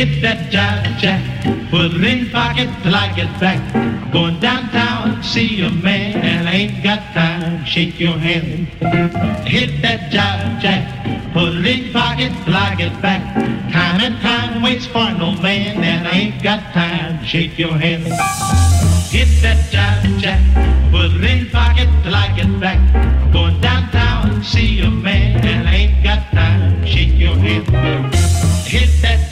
Hit 0.00 0.22
that 0.22 0.50
jive 0.50 0.96
jack, 0.96 1.20
put 1.68 1.92
it 1.92 2.02
in 2.02 2.30
pocket 2.30 2.70
till 2.82 2.94
I 2.94 3.12
get 3.12 3.28
back. 3.38 3.60
Going 4.10 4.40
downtown, 4.40 5.22
see 5.22 5.60
a 5.60 5.68
man, 5.68 6.16
and 6.16 6.48
I 6.48 6.52
ain't 6.52 6.82
got 6.82 7.00
time. 7.12 7.66
Shake 7.66 8.00
your 8.00 8.16
hand. 8.16 8.68
Hit 9.46 9.82
that 9.82 10.10
jive 10.10 10.58
jack, 10.58 10.88
put 11.34 11.52
it 11.52 11.66
in 11.66 11.92
pocket 11.92 12.32
till 12.46 12.56
I 12.56 12.74
get 12.76 12.96
back. 13.02 13.20
Time 13.70 14.00
and 14.00 14.18
time 14.22 14.62
waits 14.62 14.86
for 14.86 15.04
no 15.20 15.32
man, 15.42 15.84
and 15.84 16.08
I 16.08 16.12
ain't 16.12 16.42
got 16.42 16.72
time. 16.72 17.22
Shake 17.22 17.58
your 17.58 17.76
hand. 17.76 18.04
Hit 19.12 19.28
that 19.42 19.60
jive 19.68 20.18
jack, 20.18 20.40
put 20.90 21.12
it 21.12 21.24
in 21.24 21.50
pocket 21.50 21.90
till 22.02 22.14
I 22.14 22.32
get 22.34 22.48
back. 22.58 22.80
Going 23.34 23.60
downtown, 23.60 24.42
see 24.42 24.80
a 24.80 24.90
man, 24.90 25.44
and 25.44 25.68
I 25.68 25.74
ain't 25.74 26.02
got 26.02 26.22
time. 26.32 26.86
Shake 26.86 27.18
your 27.18 27.36
hand. 27.36 27.66
Hit 28.64 28.88
that 29.02 29.29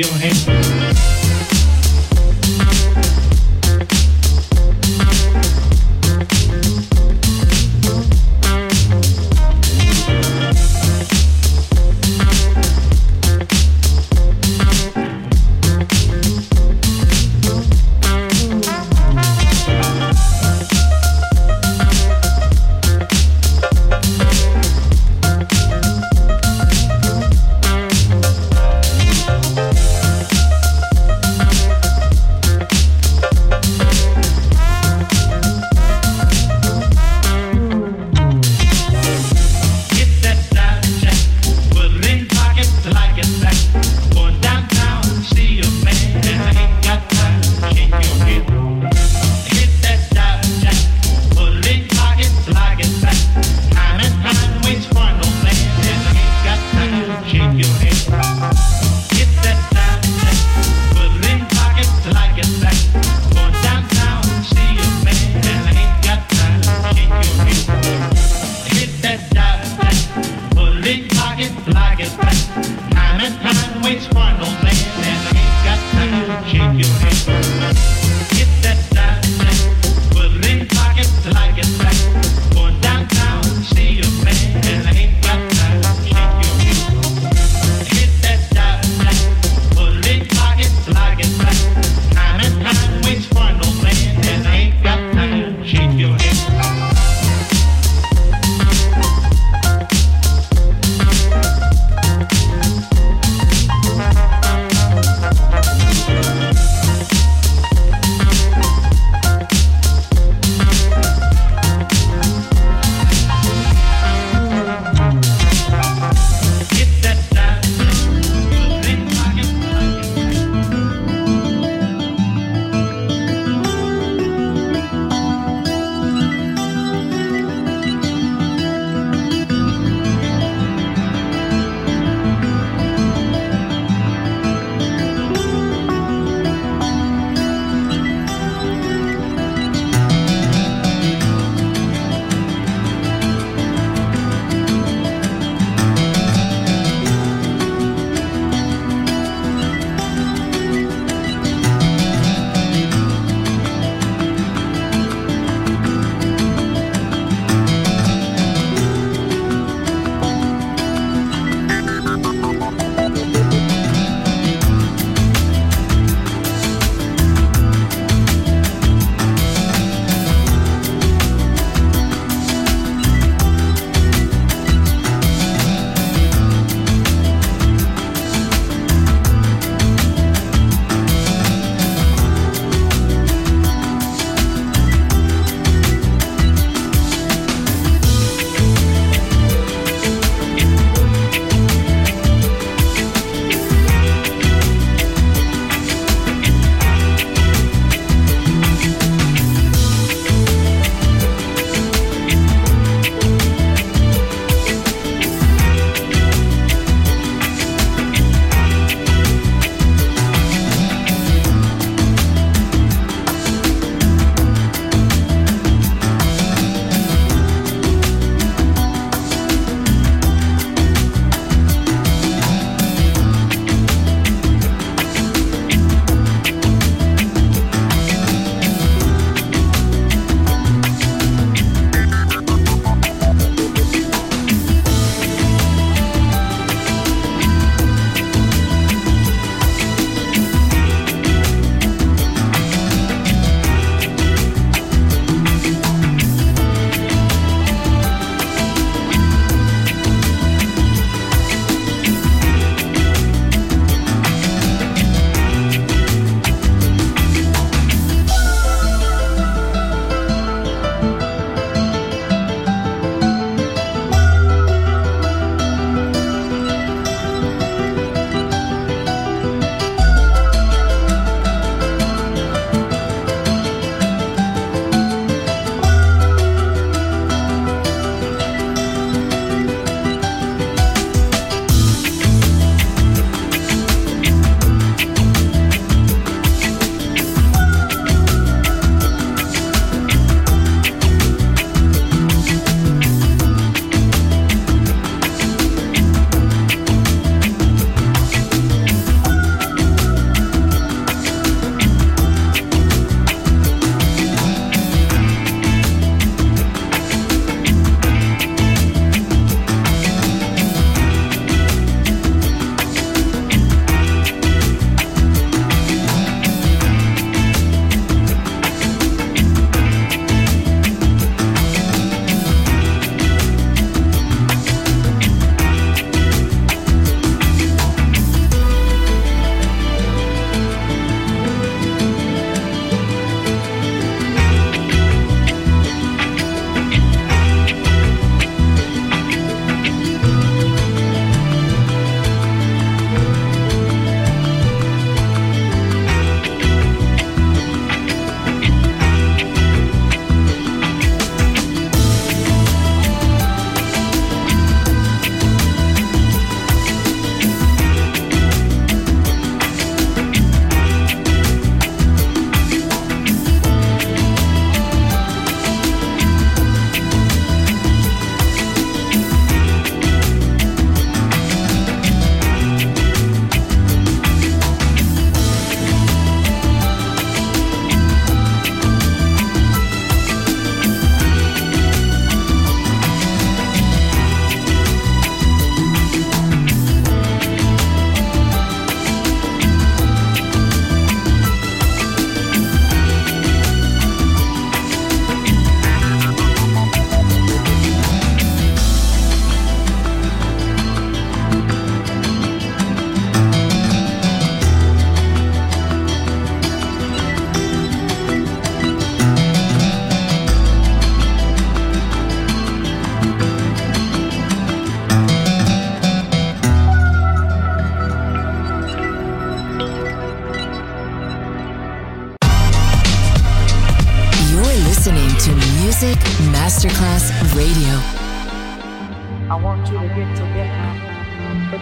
your 0.00 0.18
hand. 0.18 0.39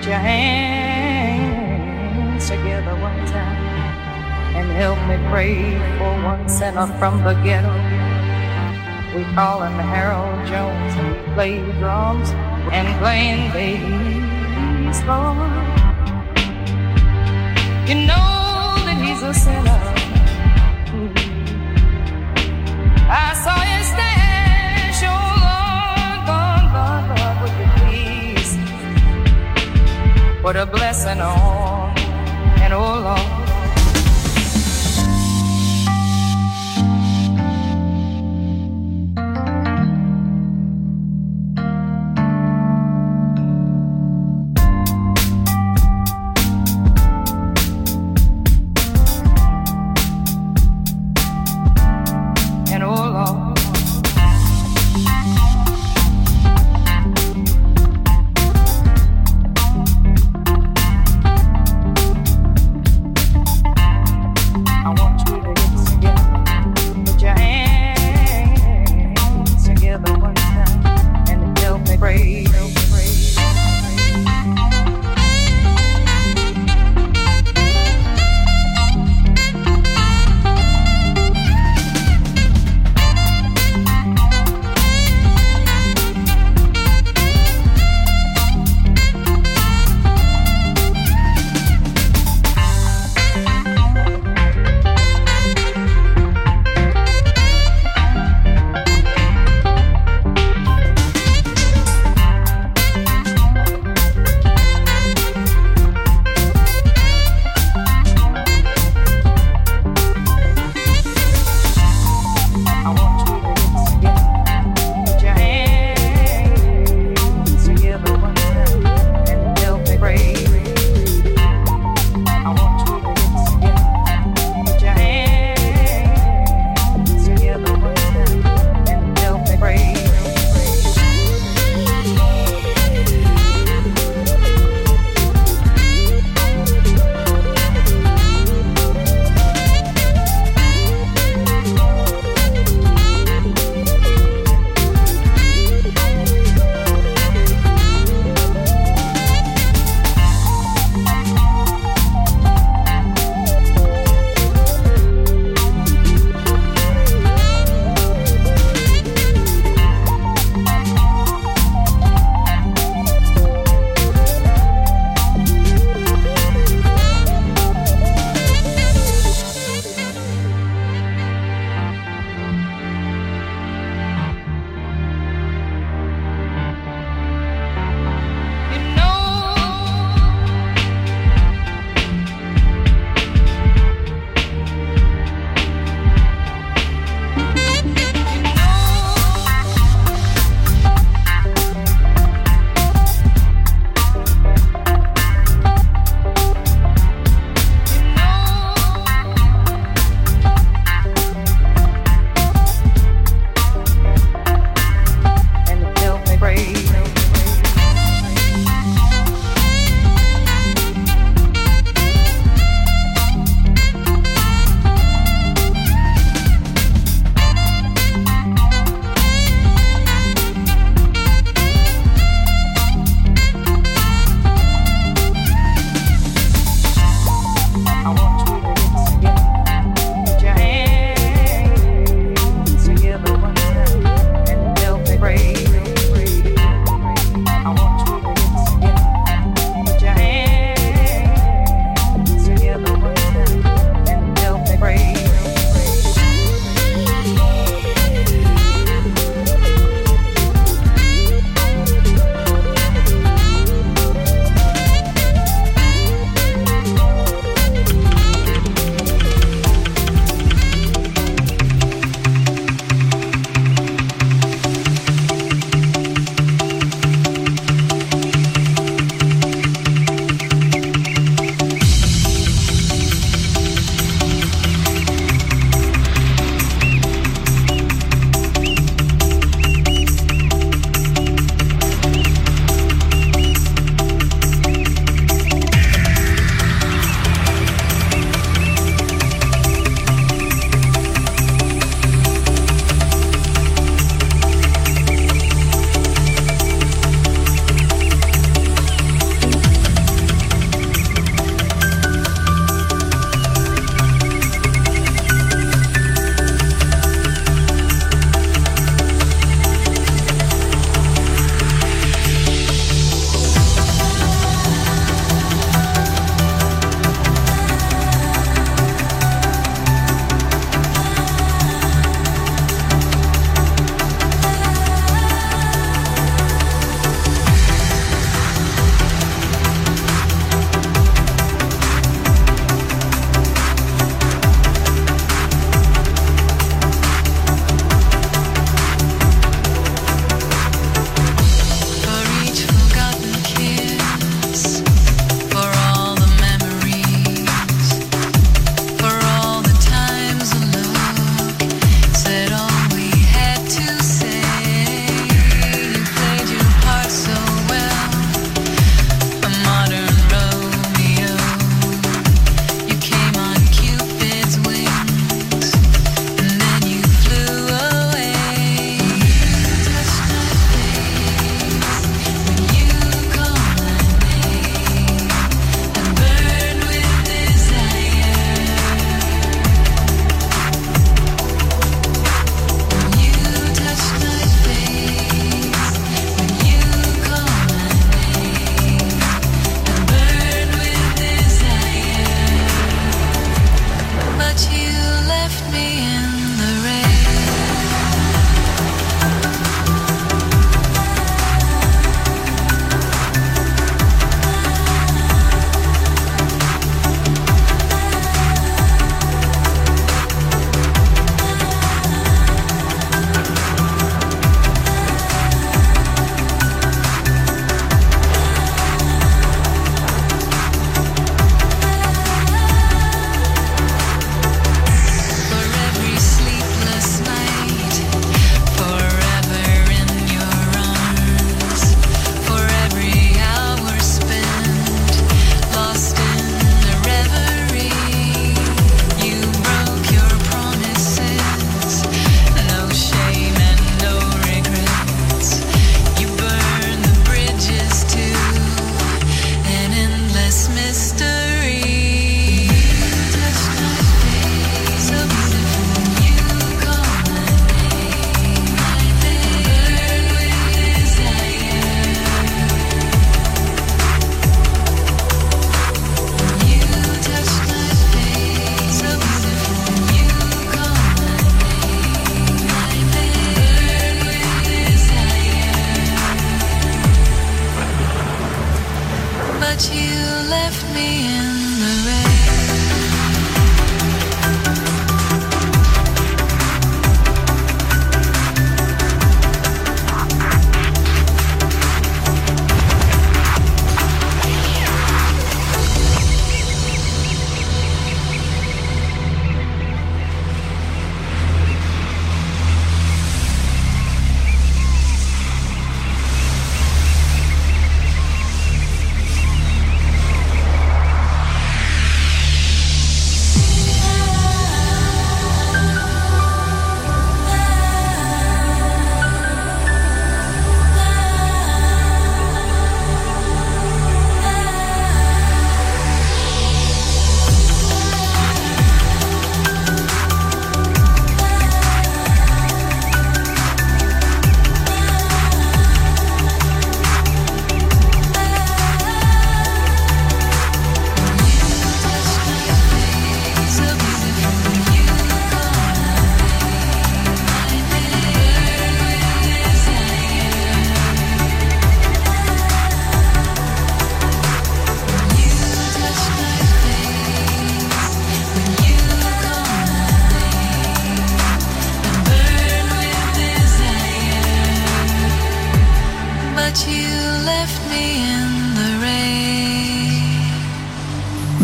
Your 0.08 0.16
hands 0.16 1.68
together 2.48 2.94
one 2.96 3.26
time 3.26 3.62
and 4.56 4.70
help 4.70 4.98
me 5.06 5.18
pray 5.30 5.76
for 5.98 6.10
one 6.24 6.48
sinner 6.48 6.86
from 6.98 7.22
the 7.24 7.34
ghetto. 7.44 7.74
We 9.14 9.24
call 9.34 9.62
him 9.62 9.74
Harold 9.74 10.46
Jones 10.46 10.94
and 10.96 11.14
he 11.14 11.22
plays 11.34 11.74
drums 11.76 12.30
and 12.72 12.88
playing 13.00 13.52
bass, 13.52 15.02
Lord. 15.04 15.52
You 17.86 17.96
know 18.08 18.80
that 18.86 18.96
he's 19.04 19.22
a 19.22 19.34
sinner. 19.34 19.80
I 23.10 23.34
saw 23.44 23.67
put 30.48 30.56
a 30.56 30.64
blessing 30.64 31.20
on, 31.20 31.94
and 32.62 32.72
oh 32.72 33.00
Lord. 33.00 33.37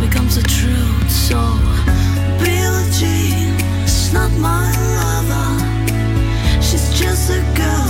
becomes 0.00 0.36
the 0.36 0.42
truth. 0.42 1.10
So, 1.10 1.38
Billie 2.38 2.90
Jean, 2.92 3.54
it's 3.82 4.12
not 4.12 4.30
my 4.38 4.70
lover. 4.98 6.62
She's 6.62 6.98
just 6.98 7.30
a 7.30 7.40
girl. 7.56 7.87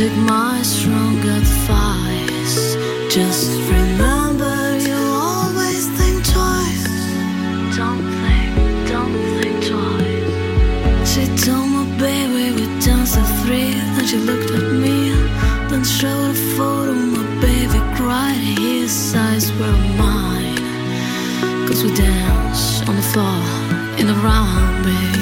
Take 0.00 0.16
my 0.16 0.62
strong 0.62 1.18
advice. 1.18 2.74
Just 3.14 3.50
remember 3.68 4.78
you 4.78 4.96
always 4.96 5.90
think 5.98 6.24
twice. 6.24 6.88
Don't 7.76 8.08
think, 8.22 8.88
don't 8.88 9.12
think 9.36 9.56
twice. 9.68 11.12
She 11.12 11.26
told 11.44 11.68
my 11.68 11.84
baby 11.98 12.44
we 12.56 12.64
danced 12.80 13.18
at 13.18 13.28
three. 13.44 13.74
Then 13.94 14.06
she 14.06 14.16
looked 14.16 14.50
at 14.52 14.72
me, 14.72 15.12
then 15.68 15.84
showed 15.84 16.30
a 16.30 16.40
photo. 16.56 16.94
My 16.94 17.26
baby 17.42 17.80
cried, 17.94 18.40
his 18.56 19.14
eyes 19.14 19.52
were 19.52 19.78
mine. 20.00 20.56
Cause 21.68 21.84
we 21.84 21.94
danced 21.94 22.88
on 22.88 22.96
the 22.96 23.02
floor 23.12 23.42
in 24.00 24.06
the 24.06 24.18
round, 24.24 24.82
baby. 24.82 25.19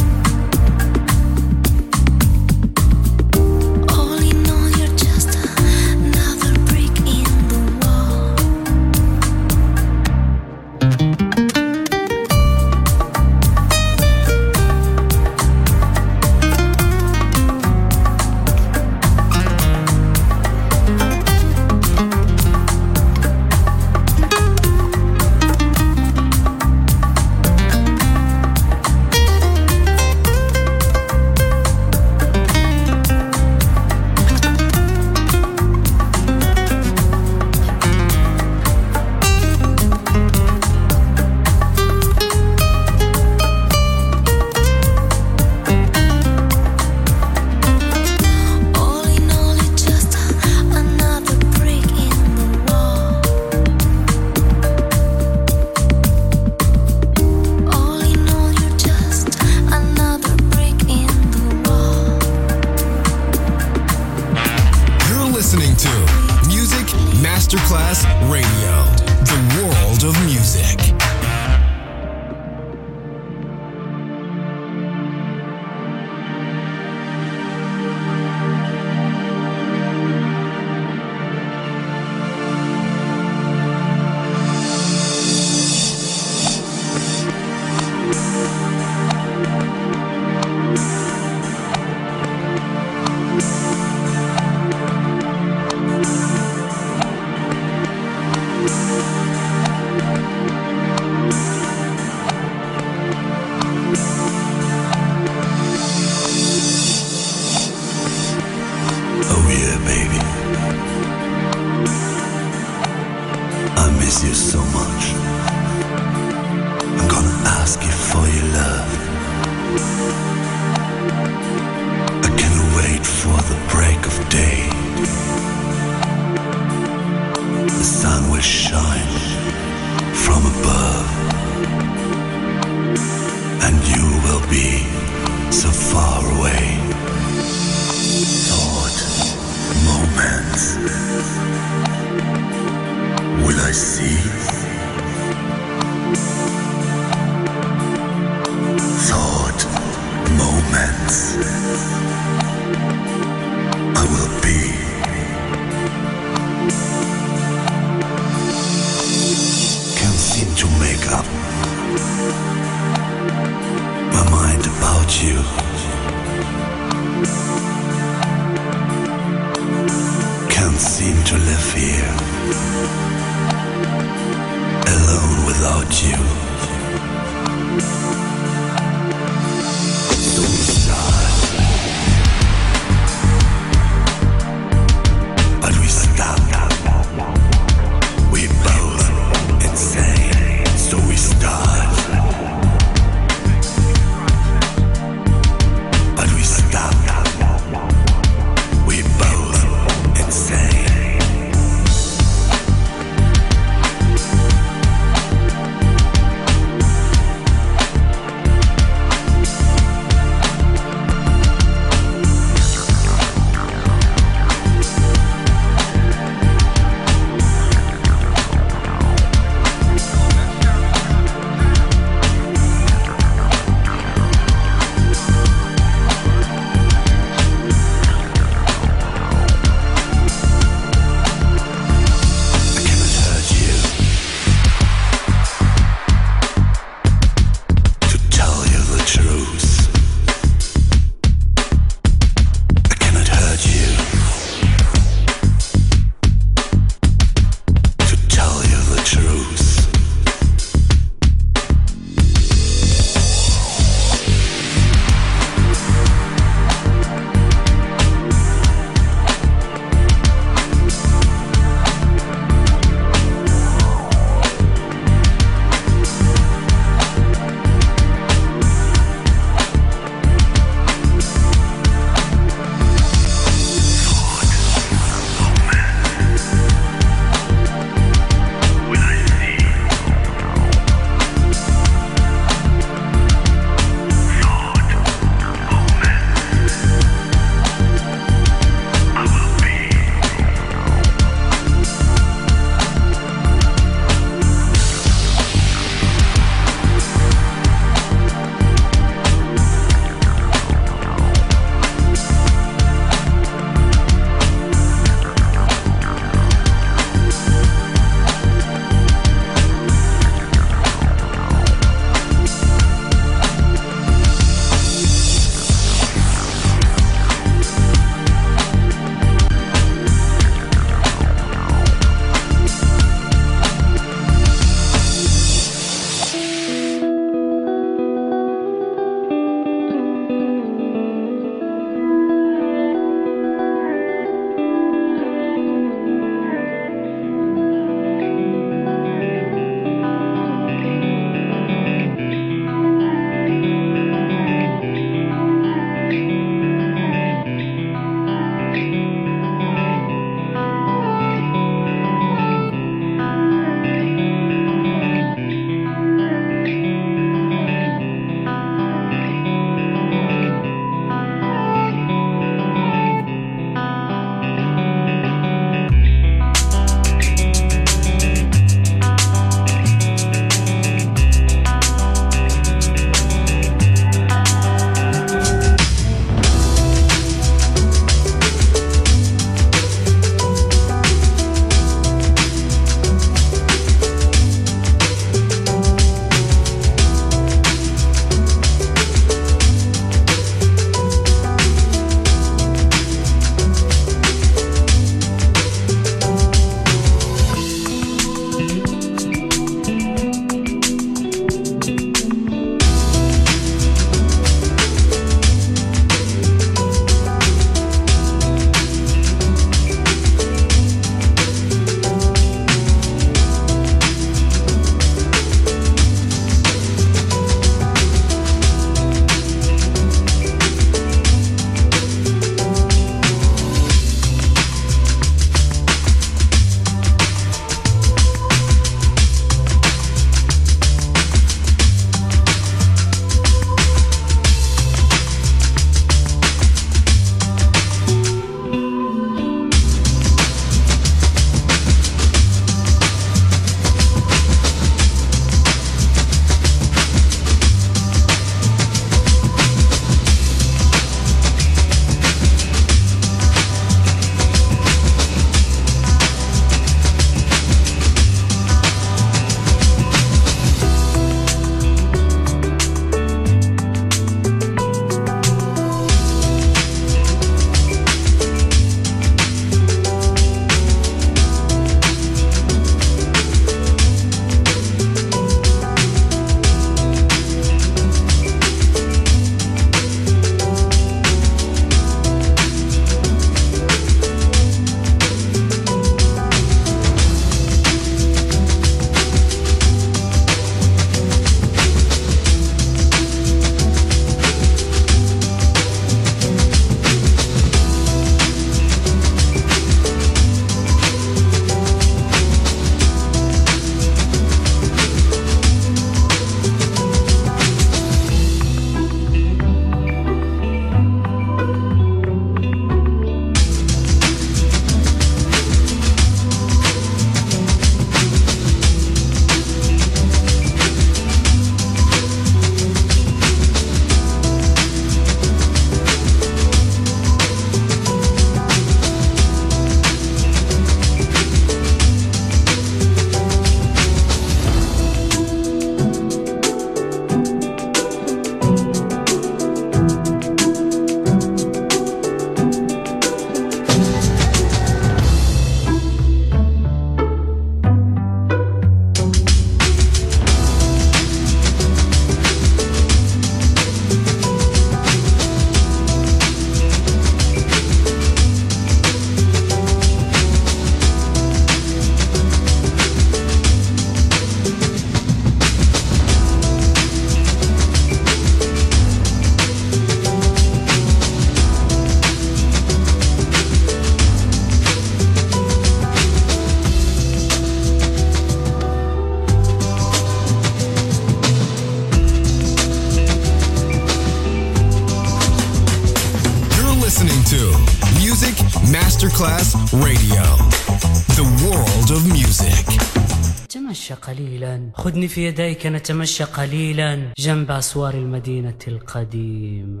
قليلا. 594.26 594.90
خذني 594.94 595.28
في 595.28 595.46
يديك 595.46 595.86
نتمشى 595.86 596.44
قليلا. 596.44 597.32
جنب 597.38 597.70
أسوار 597.70 598.14
المدينة 598.14 598.78
القديم. 598.88 600.00